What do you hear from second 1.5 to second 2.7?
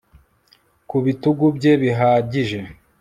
bye bihagije